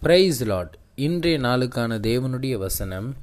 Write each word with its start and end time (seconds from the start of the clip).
Price 0.00 0.44
lot 0.44 0.78
இன்றைய 0.94 1.38
நாளுக்கான 1.38 1.98
தேவனுடைய 1.98 2.56
வசனம் 2.58 3.14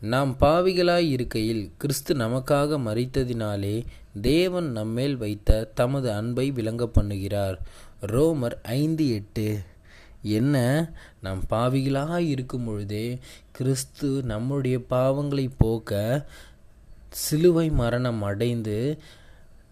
நாம் 0.00 0.36
பாவிகளாய் 0.40 1.08
இருக்கையில் 1.08 1.72
கிறிஸ்து 1.78 2.14
நமக்காக 2.14 2.78
மறித்ததினாலே 2.78 3.84
தேவன் 4.20 4.72
நம்மேல் 4.72 5.16
வைத்த 5.16 5.70
தமது 5.74 6.12
அன்பை 6.12 6.50
விளங்க 6.50 6.90
பண்ணுகிறார். 6.94 7.56
ரோமர் 8.00 8.52
ஐந்து 8.62 9.14
எட்டு. 9.14 9.60
என்ன? 10.22 10.88
நாம் 11.20 11.44
பாவிகளாக 11.50 12.16
இருக்கும் 12.16 12.64
பொழுதே 12.64 13.18
கிறிஸ்து 13.52 14.22
நம்முடைய 14.22 14.80
பாவங்களை 14.90 15.50
போக்க 15.58 16.26
சிலுவை 17.10 17.70
மரணம் 17.70 18.22
அடைந்து 18.22 18.98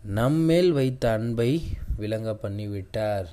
நம்மேல் 0.03 0.73
வைத்த 0.73 1.13
அன்பை 1.13 1.63
விளங்க 1.97 2.37
பண்ணிவிட்டார். 2.43 3.27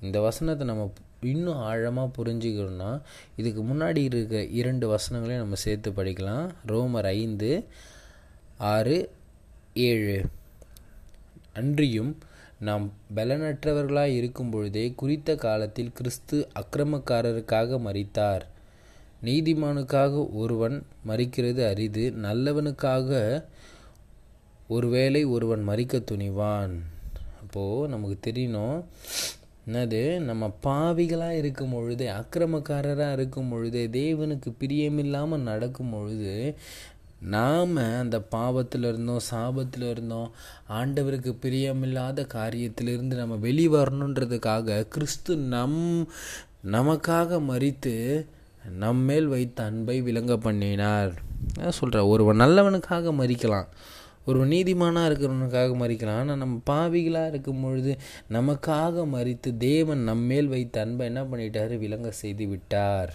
இந்த 0.00 0.20
வசனத்தை 0.20 0.66
நம்ம 0.66 0.92
இன்னும் 1.22 1.56
ஆழமாக 1.56 2.22
புரிஞ்சுக்கணும்னா 2.22 3.00
இதுக்கு 3.36 3.62
முன்னாடி 3.62 3.96
இருக்க 3.96 4.44
இரண்டு 4.44 4.94
வசனங்களையும் 4.94 5.44
நம்ம 5.44 5.54
சேர்த்து 5.54 5.90
படிக்கலாம். 5.90 6.48
ரோமர் 6.66 7.04
ஐந்து 7.04 7.66
ஆறு 8.58 9.10
ஏழு. 9.74 10.24
அன்றியும் 11.54 12.18
நாம் 12.58 12.92
பலனற்றவர்களாக 13.16 14.04
இருக்கும் 14.04 14.50
பொழுதே 14.50 14.92
குறித்த 14.96 15.34
காலத்தில் 15.34 15.92
கிறிஸ்து 15.92 16.48
அக்கிரமக்காரருக்காக 16.60 17.80
மரித்தார். 17.80 18.46
நீதிமானுக்காக 19.24 20.28
ஒருவன் 20.32 20.86
மறிக்கிறது 21.06 21.68
அரிது 21.68 22.14
நல்லவனுக்காக 22.22 23.44
ஒருவேளை 24.68 25.24
ஒருவன் 25.24 25.68
மறிக்க 25.68 26.02
துணிவான். 26.10 26.74
அப்போது 27.40 27.88
நமக்கு 27.88 28.32
தெரியணும் 28.32 28.84
என்னது? 29.68 30.18
நம்ம 30.18 30.56
பாவிகளாக 30.62 31.30
இருக்கும் 31.30 31.72
பொழுது 31.72 32.12
அக்கிரமக்காரராக 32.12 33.12
இருக்கும் 33.12 33.48
பொழுது 33.48 33.88
தேவனுக்கு 33.92 34.52
பிரியமில்லாமல் 34.60 35.42
நடக்கும் 35.42 35.90
பொழுது 35.90 36.54
நாம் 37.20 37.76
அந்த 37.76 38.20
பாவத்தில் 38.20 38.82
இருந்தோம் 38.82 39.20
சாபத்தில் 39.30 39.90
இருந்தோம் 39.90 40.30
ஆண்டவருக்கு 40.68 41.34
பிரியமில்லாத 41.42 42.26
காரியத்திலிருந்து 42.34 43.14
நம்ம 43.16 43.34
வெளிவரணுன்றதுக்காக 43.34 44.88
கிறிஸ்து 44.88 45.36
நம் 45.36 46.08
நமக்காக 46.72 47.38
மறித்து 47.48 48.26
நம்மேல் 48.78 49.26
வைத்த 49.26 49.64
அன்பை 49.64 50.00
விளங்க 50.00 50.36
பண்ணினார். 50.36 51.12
சொல்கிற 51.68 52.06
ஒருவன் 52.06 52.40
நல்லவனுக்காக 52.40 53.12
மறிக்கலாம் 53.12 53.66
ஒரு 54.26 54.40
நீதிமானாக 54.46 55.08
இருக்கிறவனுக்காக 55.08 55.76
மறிக்கலாம். 55.82 56.20
ஆனால் 56.22 56.40
நம்ம 56.42 56.60
பாவிகளாக 56.70 57.32
இருக்கும் 57.32 57.62
பொழுது 57.62 57.92
நமக்காக 58.30 59.04
மறித்து 59.14 59.50
தேவன் 59.56 60.02
நம்மேல் 60.10 60.52
வைத்த 60.54 60.84
அன்பை 60.84 61.06
என்ன 61.06 61.22
பண்ணிட்டாரு? 61.22 61.76
விளங்க 61.78 62.10
செய்து 62.22 62.46
விட்டார். 62.48 63.12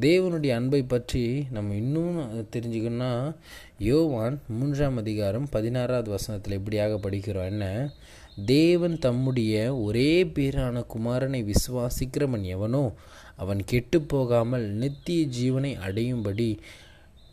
தேவனுடைய 0.00 0.52
அன்பை 0.54 0.80
பற்றி 0.82 1.22
நம்ம 1.50 1.74
இன்னும் 1.74 2.18
தெரிஞ்சுக்கணும்னா 2.54 3.12
யோவான் 3.78 4.36
மூன்றாம் 4.58 4.96
அதிகாரம் 4.96 5.46
பதினாறாவது 5.50 6.10
வசனத்தில் 6.10 6.56
எப்படியாக 6.58 6.98
படிக்கிறோம். 7.06 7.48
என்ன? 7.52 7.66
தேவன் 8.46 8.98
தம்முடைய 8.98 9.54
ஒரே 9.84 10.10
பேரான 10.34 10.82
குமாரனை 10.94 11.40
விசுவாசிக்கிறவன் 11.50 12.44
எவனோ 12.56 12.84
அவன் 13.36 13.60
கெட்டு 13.64 13.98
போகாமல் 14.02 14.66
நித்திய 14.82 15.26
ஜீவனை 15.38 15.72
அடையும்படி 15.86 16.50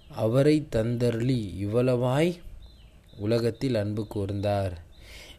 அவரை 0.08 0.68
தந்தருளி 0.76 1.54
இவ்வளவாய் 1.66 2.38
உலகத்தில் 3.18 3.76
அன்பு 3.76 4.08
கூர்ந்தார். 4.16 4.72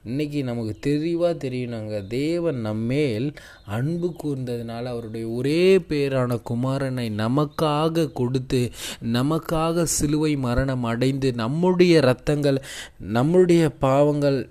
இன்றைக்கி 0.06 0.42
நமக்கு 0.42 0.76
தெளிவாக 0.80 1.48
தெரியணுங்க. 1.48 2.06
தேவன் 2.06 2.56
நம்மேல் 2.60 3.32
அன்பு 3.66 4.14
கூர்ந்ததுனால 4.24 4.82
அவருடைய 4.82 5.28
ஒரே 5.28 5.78
பேரான 5.78 6.40
குமாரனை 6.50 7.10
நமக்காக 7.12 8.12
கொடுத்து 8.12 8.70
நமக்காக 9.12 9.82
சிலுவை 9.82 10.36
மரணம் 10.36 10.84
அடைந்து 10.84 11.32
நம்முடைய 11.32 12.00
இரத்தங்கள் 12.00 12.56
நம்முடைய 12.98 13.70
பாவங்கள் 13.70 14.48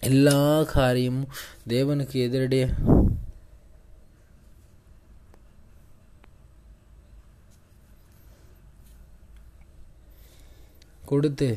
எல்லா 0.00 0.62
காரியமும் 0.62 1.28
தேவனுக்கு 1.68 2.12
எதிரடைய 2.12 2.74
கொடுத்து 11.08 11.50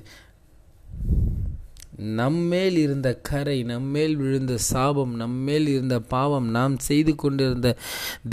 நம்மேல் 2.20 2.78
இருந்த 2.78 3.10
கரை 3.22 3.64
நம்மேல் 3.64 4.16
விழுந்த 4.16 4.54
சாபம் 4.58 5.14
நம்மேல் 5.16 5.68
இருந்த 5.68 6.00
பாவம் 6.00 6.48
நாம் 6.50 6.76
செய்து 6.80 7.16
கொண்டிருந்த 7.16 7.70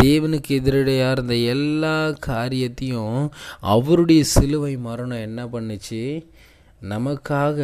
தேவனுக்கு 0.02 0.56
எதிரடையாக 0.58 1.12
இருந்த 1.12 1.34
எல்லா 1.34 1.96
காரியத்தையும் 2.10 3.32
அவருடைய 3.74 4.22
சிலுவை 4.24 4.76
மரணம் 4.76 5.26
என்ன 5.28 5.44
பண்ணுச்சு? 5.46 6.02
நமக்காக 6.82 7.58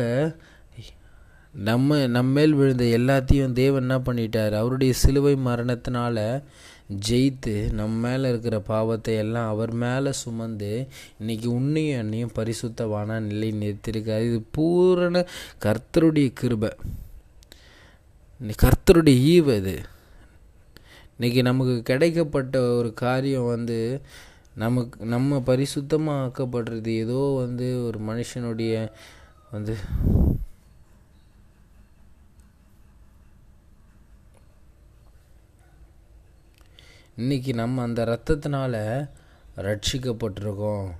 நம்ம 1.54 2.06
நம்மேல் 2.06 2.52
விழுந்த 2.52 2.84
எல்லாத்தையும் 2.84 3.52
தேவன் 3.52 3.80
என்ன 3.80 3.98
பண்ணிட்டார்? 3.98 4.52
அவருடைய 4.52 4.92
சிலுவை 4.92 5.34
மரணத்தினால 5.34 6.42
ஜெயித்து 7.08 7.72
நம்ம 7.72 8.08
மேலே 8.08 8.28
இருக்கிற 8.28 8.60
பாவத்தை 8.60 9.16
எல்லாம் 9.16 9.48
அவர் 9.48 9.72
மேலே 9.72 10.12
சுமந்து 10.12 10.88
இன்னைக்கு 11.18 11.52
உன்னையும் 11.52 11.98
என்னையும் 11.98 12.30
பரிசுத்தவான 12.34 13.20
நிலை 13.20 13.50
நிறுத்தியிருக்காரு. 13.52 14.26
இது 14.26 14.42
பூரண 14.50 15.26
கர்த்தருடைய 15.62 16.30
கிருபை. 16.32 16.70
கர்த்தருடைய 18.40 19.18
ஈவு 19.32 19.56
இது 19.56 19.82
இன்னைக்கு 21.18 21.42
நமக்கு 21.42 21.94
கிடைக்கப்பட்ட 21.94 22.76
ஒரு 22.76 22.92
காரியம் 22.94 23.46
வந்து 23.46 24.00
நமக்கு 24.54 25.04
நம்ம 25.04 25.42
பரிசுத்தமாக 25.46 26.30
ஆக்கப்படுறது 26.30 26.86
ஏதோ 26.86 27.42
வந்து 27.44 27.86
ஒரு 27.86 27.98
மனுஷனுடைய 28.08 28.88
வந்து 29.50 29.76
இன்றைக்கி 37.18 37.54
நம்ம 37.54 37.82
அந்த 37.82 38.04
ரத்தத்தினால 38.04 39.08
ரட்சிக்கப்பட்டிருக்கோம். 39.56 40.90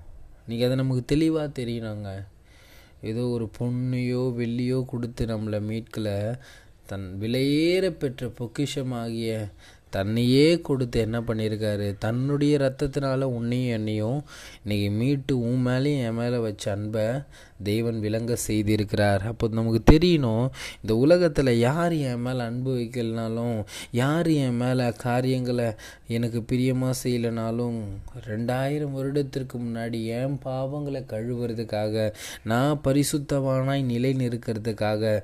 இன்றைக்கி 0.49 0.65
அது 0.65 0.77
நமக்கு 0.77 1.05
தெளிவாக 1.05 1.63
தெரியணுங்க. 1.63 2.25
ஏதோ 3.01 3.27
ஒரு 3.27 3.51
பொண்ணையோ 3.59 4.33
வெள்ளியோ 4.33 4.85
கொடுத்து 4.85 5.27
நம்மளை 5.27 5.61
மீட்கலை. 5.63 6.39
தன் 6.87 7.19
விலையேற 7.21 7.91
பெற்ற 7.91 8.27
பொக்கிஷமாகிய 8.27 9.51
தன்னையே 9.97 10.47
கொடுத்து 10.60 10.99
என்ன 11.06 11.19
பண்ணியிருக்காரு? 11.21 11.88
தன்னுடைய 11.99 12.55
ரத்தத்தினால 12.59 13.28
உன்னையும் 13.38 13.75
என்னையும் 13.78 14.21
இன்றைக்கி 14.62 14.91
மீட்டு 15.00 15.34
உன் 15.49 15.65
மேலேயும் 15.66 16.05
என் 16.09 16.19
மேலே 16.21 16.38
வச்ச 16.47 16.65
அன்பை 16.72 17.06
தெய்வன் 17.62 17.99
விளங்க 18.04 18.33
செய்திருக்கிறார். 18.47 19.22
அப்போ 19.31 19.44
நமக்கு 19.59 19.81
தெரியணும் 19.93 20.47
இந்த 20.83 20.93
உலகத்தில் 21.04 21.50
யார் 21.59 21.94
என் 22.09 22.25
மேலே 22.27 22.43
அன்பு 22.44 22.71
வைக்கலனாலும் 22.78 23.59
யார் 24.00 24.31
என் 24.44 24.59
மேலே 24.62 24.87
காரியங்களை 25.04 25.69
எனக்கு 26.09 26.41
பிரியமாக 26.43 26.99
செய்யலைனாலும் 27.03 27.78
ரெண்டாயிரம் 28.28 28.97
வருடத்திற்கு 28.99 29.59
முன்னாடி 29.59 30.00
என் 30.19 30.37
பாவங்களை 30.44 31.03
கழுவுறதுக்காக 31.12 32.04
நான் 32.44 32.83
பரிசுத்தவானாய் 32.84 33.91
நிலை 33.93 34.12
நிற்கிறதுக்காக 34.22 35.15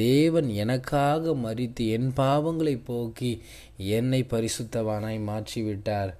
தேவன் 0.00 0.48
எனக்காக 0.64 1.34
மறித்து 1.44 1.84
என் 1.96 2.10
பாவங்களை 2.16 2.76
போக்கி 2.84 3.32
என்னை 3.94 4.13
பரிசுத்தவானாய் 4.22 5.20
மாற்றி 5.20 5.62
விட்டார் 5.62 6.16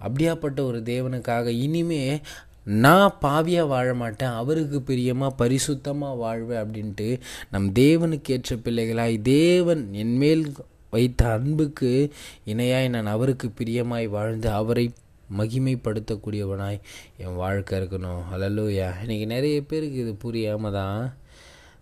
அப்படியாப்பட்ட 0.00 0.60
ஒரு 0.60 0.78
தேவனுக்காக 0.78 1.46
இனிமே 1.46 2.20
நான் 2.64 3.14
பாவியாக 3.22 3.66
வாழ 3.66 3.94
மாட்டேன் 3.94 4.28
அவருக்கு 4.28 4.82
பிரியமாக 4.82 5.44
பரிசுத்தமாக 5.44 6.16
வாழ்வேன் 6.16 6.64
அப்படின்ட்டு 6.64 7.20
நம் 7.50 7.72
தேவனுக்கு 7.72 8.30
ஏற்ற 8.30 8.56
பிள்ளைகளாய் 8.56 9.22
தேவன் 9.22 9.92
என்மேல் 9.92 10.52
வைத்த 10.90 11.28
அன்புக்கு 11.28 12.10
இணையாய் 12.44 12.88
நான் 12.88 13.06
அவருக்கு 13.06 13.48
பிரியமாய் 13.48 14.08
வாழ்ந்து 14.08 14.50
அவரை 14.50 14.92
மகிமைப்படுத்தக்கூடியவனாய் 15.38 16.80
என் 17.16 17.34
வாழ்க்கை 17.34 17.80
இருக்கணும். 17.80 18.22
அலலூயா 18.34 18.90
இன்றைக்கி 19.04 19.26
நிறைய 19.26 19.62
பேருக்கு 19.62 19.98
இது 19.98 20.14
புரியாமல் 20.14 20.72
தான் 20.72 21.14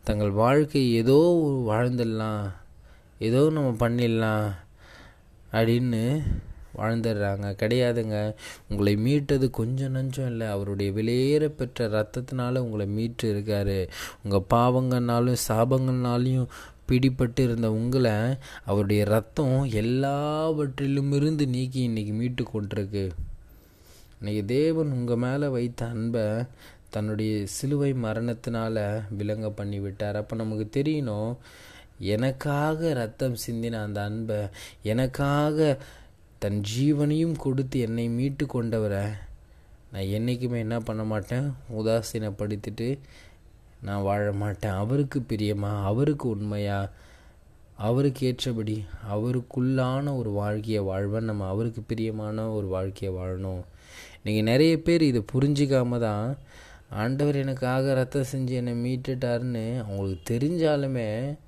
தங்கள் 0.05 0.31
வாழ்க்கை 0.31 0.95
ஏதோ 0.95 1.17
வாழ்ந்துடலாம் 1.69 2.51
ஏதோ 3.19 3.51
நம்ம 3.51 3.89
பண்ணிடலாம் 3.89 4.51
அப்படின்னு 5.53 6.23
வாழ்ந்துடுறாங்க. 6.77 7.47
கிடையாதுங்க. 7.63 8.35
உங்களை 8.69 8.97
மீட்டது 8.97 9.51
கொஞ்சம் 9.51 9.95
நஞ்சம் 9.95 10.27
இல்லை. 10.27 10.47
அவருடைய 10.47 10.93
வெளியேற 10.93 11.49
பெற்ற 11.49 11.89
ரத்தத்தினால 11.89 12.59
உங்களை 12.59 12.87
மீட்டு 12.87 13.35
இருக்காரு. 13.35 13.89
உங்கள் 14.25 14.59
பாவங்கள்னாலும் 14.59 15.37
சாபங்கள்னாலையும் 15.49 16.47
பிடிப்பட்டு 16.89 17.41
இருந்த 17.41 17.73
உங்களை 17.73 18.13
அவருடைய 18.65 19.05
ரத்தம் 19.05 19.65
எல்லாவற்றிலும் 19.65 21.13
இருந்து 21.13 21.47
நீக்கி 21.47 21.81
இன்னைக்கு 21.81 22.13
மீட்டு 22.13 22.45
கொண்டிருக்கு 22.55 23.11
இன்னைக்கு 24.21 24.45
தேவன் 24.47 24.91
உங்கள் 24.91 25.17
மேலே 25.17 25.47
வைத்த 25.47 25.87
அன்பை 25.87 26.23
தன்னுடைய 26.89 27.47
சிலுவை 27.47 27.93
மரணத்தினால 27.93 29.03
விளங்க 29.11 29.51
பண்ணி 29.51 29.81
விட்டார் 29.81 30.17
அப்போ 30.17 30.37
நமக்கு 30.37 30.83
தெரியணும் 30.83 31.37
எனக்காக 32.01 32.93
ரத்தம் 32.93 33.37
சிந்தின 33.47 33.73
அந்த 33.73 34.03
அன்பை 34.03 34.37
எனக்காக 34.83 35.79
தன் 36.39 36.63
ஜீவனையும் 36.77 37.39
கொடுத்து 37.39 37.81
என்னை 37.81 38.09
மீட்டு 38.09 38.47
கொண்டவரை 38.47 39.09
நான் 39.93 40.03
என்றைக்குமே 40.03 40.59
என்ன 40.59 40.79
பண்ண 40.79 41.05
மாட்டேன்? 41.05 41.53
உதாசீனப்படுத்திட்டு 41.79 42.99
நான் 43.83 44.03
வாழ 44.03 44.33
மாட்டேன். 44.33 44.73
அவருக்கு 44.73 45.21
பிரியமா? 45.29 45.83
அவருக்கு 45.83 46.29
உண்மையா? 46.29 46.91
அவருக்கு 47.77 48.27
ஏற்றபடி 48.27 48.85
அவருக்குள்ளான 49.15 50.17
ஒரு 50.17 50.31
வாழ்க்கையை 50.31 50.83
வாழ்வேன். 50.83 51.25
நம்ம 51.25 51.49
அவருக்கு 51.49 51.83
பிரியமான 51.83 52.51
ஒரு 52.51 52.67
வாழ்க்கையை 52.67 53.21
வாழணும். 53.21 53.63
நீங்கள் 54.25 54.43
நிறைய 54.43 54.83
பேர் 54.83 55.03
இதை 55.03 55.25
புரிஞ்சிக்காம 55.33 55.99
தான் 55.99 56.37
ஆண்டவர் 56.91 57.37
எனக்காக 57.37 57.95
ரத்தம் 57.95 58.31
செஞ்சு 58.33 58.49
என்னை 58.49 58.73
மீட்டுட்டாருன்னு 58.73 59.83
அவங்களுக்கு 59.83 60.39
தெரிஞ்சாலுமே 60.39 61.39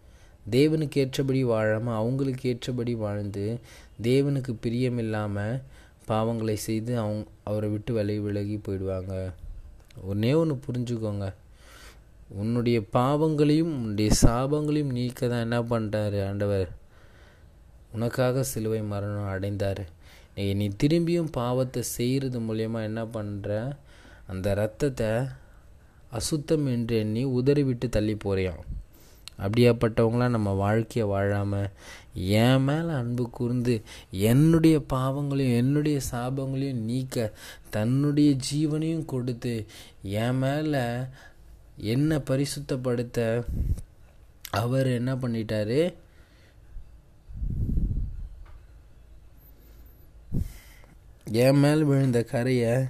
தேவனுக்கு 0.51 0.97
ஏற்றபடி 0.97 1.45
வாழாமல் 1.45 1.95
அவங்களுக்கு 1.95 2.49
ஏற்றபடி 2.49 2.95
வாழ்ந்து 2.95 3.61
தேவனுக்கு 4.03 4.53
பிரியம் 4.61 4.99
இல்லாமல் 4.99 5.61
பாவங்களை 6.09 6.55
செய்து 6.55 6.99
அவங்க 6.99 7.25
அவரை 7.45 7.71
விட்டு 7.71 7.93
விலை 7.93 8.21
விலகி 8.21 8.57
போயிடுவாங்க. 8.57 9.33
ஒன்றே 10.03 10.33
ஒன்று 10.33 10.59
புரிஞ்சுக்கோங்க. 10.67 11.33
உன்னுடைய 12.29 12.83
பாவங்களையும் 12.93 13.73
உன்னுடைய 13.75 14.11
சாபங்களையும் 14.23 14.93
நீக்க 14.93 15.29
தான் 15.29 15.45
என்ன 15.51 15.63
பண்ணுறாரு 15.63 16.29
ஆண்டவர்? 16.29 16.69
உனக்காக 17.93 18.43
சிலுவை 18.43 18.83
மரணம் 18.83 19.27
அடைந்தார். 19.27 19.87
நீ 20.35 20.55
நீ 20.55 20.71
திரும்பியும் 20.83 21.31
பாவத்தை 21.31 21.83
செய்கிறது 21.83 22.41
மூலயமா 22.41 22.83
என்ன 22.83 23.05
பண்ணுற 23.05 23.77
அந்த 24.27 24.55
ரத்தத்தை 24.55 25.27
அசுத்தம் 26.11 26.67
என்று 26.67 26.99
எண்ணி 26.99 27.25
உதறிவிட்டு 27.25 27.89
தள்ளி 27.89 28.17
போறியான் 28.25 28.63
அப்படியாப்பட்டவங்களாம் 29.39 30.29
நம்ம 30.29 30.51
வாழ்க்கையை 30.51 31.13
வாழாமல் 31.13 31.71
என் 32.15 32.63
மேலே 32.63 32.91
அன்பு 32.93 33.31
கூர்ந்து 33.31 33.83
என்னுடைய 34.11 34.81
பாவங்களையும் 34.81 35.57
என்னுடைய 35.57 36.01
சாபங்களையும் 36.11 36.85
நீக்க 36.85 37.33
தன்னுடைய 37.71 38.37
ஜீவனையும் 38.53 39.05
கொடுத்து 39.05 39.67
என் 40.03 40.37
மேலே 40.37 40.83
என்ன 41.77 42.19
பரிசுத்தப்படுத்த 42.19 43.45
அவர் 44.51 44.87
என்ன 44.87 45.15
பண்ணிட்டாரு? 45.15 45.95
என் 51.25 51.59
மேல் 51.59 51.85
விழுந்த 51.85 52.23
கரையை 52.23 52.85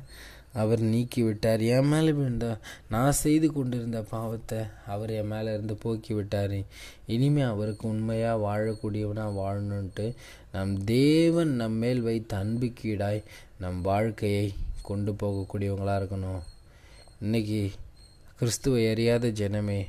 அவர் 0.54 0.80
நீக்கி 0.80 1.22
விட்டார் 1.22 1.60
என் 1.60 1.88
மேலே 1.88 2.12
விழுந்த 2.12 2.58
நான் 2.88 3.12
செய்து 3.12 3.52
கொண்டிருந்த 3.52 4.02
பாவத்தை 4.02 4.58
அவர் 4.86 5.10
என் 5.10 5.26
மேலே 5.26 5.52
இருந்து 5.52 5.74
போக்கி 5.74 6.14
விட்டார் 6.14 6.64
இனிமேல் 7.06 7.44
அவருக்கு 7.44 7.88
உண்மையாக 7.88 8.42
வாழக்கூடியவனாக 8.46 9.36
வாழணுன்ட்டு 9.40 10.14
நம் 10.52 10.84
தேவன் 10.84 11.48
நம் 11.48 11.72
மேல் 11.72 12.00
வைத்த 12.00 12.36
அன்புக்கீடாய் 12.36 13.22
நம் 13.58 13.80
வாழ்க்கையை 13.80 14.54
கொண்டு 14.82 15.12
போகக்கூடியவங்களாக 15.12 16.00
இருக்கணும். 16.00 16.42
இன்றைக்கி 17.20 17.72
கிறிஸ்துவை 18.38 18.90
அறியாத 18.90 19.28
ஜனமே 19.28 19.86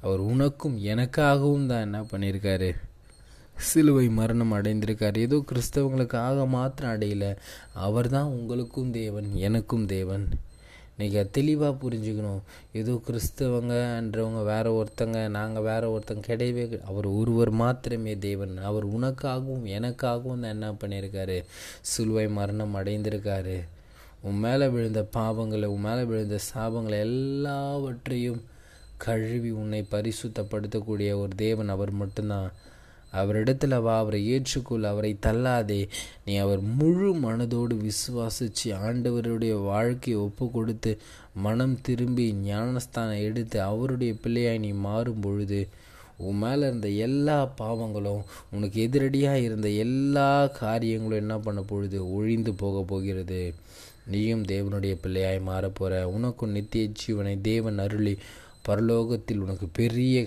அவர் 0.00 0.18
உனக்கும் 0.18 0.78
எனக்காகவும் 0.78 1.66
தான் 1.66 1.80
என்ன 1.80 2.00
பண்ணியிருக்காரு? 2.00 2.74
சிலுவை 3.68 4.08
மரணம் 4.08 4.52
அடைந்திருக்கார். 4.52 5.18
ஏதோ 5.18 5.36
கிறிஸ்தவங்களுக்காக 5.50 6.46
மாத்திரம் 6.48 6.92
அடையல. 6.94 7.36
அவர் 7.86 8.08
தான் 8.08 8.30
உங்களுக்கும் 8.36 8.90
தேவன் 8.90 9.28
எனக்கும் 9.48 9.86
தேவன். 9.86 10.24
நீங்கள் 10.96 11.28
தெளிவாக 11.30 11.74
புரிஞ்சுக்கணும். 11.82 12.40
ஏதோ 12.72 13.00
கிறிஸ்தவங்கன்றவங்க 13.06 14.40
வேற 14.44 14.66
ஒருத்தங்க 14.78 15.28
நாங்கள் 15.28 15.62
வேற 15.62 15.82
ஒருத்தங்க 15.94 16.24
கிடையவே 16.26 16.64
அவர் 16.84 17.06
ஒருவர் 17.06 17.50
மாத்திரமே 17.50 18.18
தேவன். 18.18 18.54
அவர் 18.58 18.86
உனக்காகவும் 18.96 19.64
எனக்காகவும் 19.78 20.42
தான் 20.44 20.54
என்ன 20.56 20.70
பண்ணியிருக்காரு? 20.72 21.38
சிலுவை 21.80 22.28
மரணம் 22.28 22.76
அடைந்திருக்காரு. 22.76 23.58
உன் 24.20 24.38
மேலே 24.38 24.66
விழுந்த 24.68 25.02
பாவங்களை 25.16 25.64
உன் 25.64 25.86
மேலே 25.88 26.02
விழுந்த 26.02 26.38
சாபங்களை 26.54 26.98
எல்லாவற்றையும் 27.08 28.42
கழுவி 28.96 29.50
உன்னை 29.50 29.86
பரிசுத்தப்படுத்தக்கூடிய 29.90 31.10
ஒரு 31.20 31.32
தேவன் 31.36 31.68
அவர் 31.68 31.90
மட்டும்தான். 31.90 32.50
அவரிடத்தில் 33.10 33.80
வா 33.80 33.98
அவரை 33.98 34.20
ஏற்றுக்கொள் 34.32 34.82
அவரை 34.82 35.16
தள்ளாதே. 35.26 35.88
நீ 36.24 36.36
அவர் 36.36 36.60
முழு 36.60 37.14
மனதோடு 37.14 37.74
விசுவாசித்து 37.80 38.64
ஆண்டவருடைய 38.64 39.62
வாழ்க்கையை 39.62 40.22
ஒப்பு 40.22 40.50
கொடுத்து 40.50 40.98
மனம் 41.34 41.80
திரும்பி 41.80 42.32
ஞானஸ்தானம் 42.32 43.22
எடுத்து 43.22 43.62
அவருடைய 43.62 44.14
பிள்ளையாய் 44.22 44.58
நீ 44.58 44.72
மாறும் 44.72 45.20
பொழுது 45.20 45.68
உன் 46.16 46.36
மேலே 46.36 46.66
இருந்த 46.66 46.88
எல்லா 46.88 47.52
பாவங்களும் 47.58 48.24
உனக்கு 48.50 48.88
எதிரடியாக 48.88 49.34
இருந்த 49.34 49.68
எல்லா 49.68 50.46
காரியங்களும் 50.46 51.18
என்ன 51.18 51.38
பண்ண 51.38 51.60
பொழுது 51.60 52.12
ஒழிந்து 52.12 52.54
போக 52.54 52.82
போகிறது. 52.86 53.54
நீயும் 54.06 54.44
தேவனுடைய 54.44 54.96
பிள்ளையாய் 55.02 55.46
மாறப்போகிற 55.46 56.02
உனக்கும் 56.02 56.50
நித்திய 56.50 56.88
ஜீவனை 57.06 57.40
தேவன் 57.40 57.78
அருளி 57.78 58.18
பரலோகத்தில் 58.68 59.38
உனக்கு 59.38 59.66
பெரிய 59.72 60.26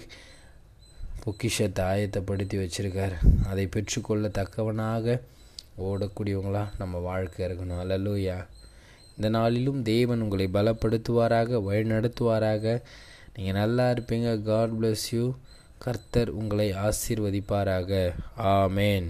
பொக்கிஷத்தை 1.23 1.85
ஆயத்தப்படுத்தி 1.91 2.57
வச்சிருக்கார். 2.63 3.15
அதை 3.49 3.65
பெற்றுக்கொள்ள 3.67 4.27
தக்கவனாக 4.27 5.21
ஓடக்கூடியவங்களா 5.85 6.63
நம்ம 6.77 6.97
வாழ்க்கை 7.09 7.45
இருக்கணும். 7.45 7.81
அல்லலூயா 7.83 8.37
இந்த 9.15 9.29
நாளிலும் 9.29 9.81
தேவன் 9.83 10.21
உங்களை 10.21 10.47
பலப்படுத்துவாராக 10.53 11.59
வழிநடத்துவாராக. 11.69 12.81
நீங்கள் 13.35 13.59
நல்லா 13.61 13.85
இருப்பீங்க. 13.91 14.29
காட் 14.49 14.73
பிளஸ் 14.79 15.07
யூ 15.11 15.25
கர்த்தர் 15.85 16.29
உங்களை 16.39 16.67
ஆசீர்வதிப்பாராக. 16.71 17.91
ஆமேன் 18.57 19.07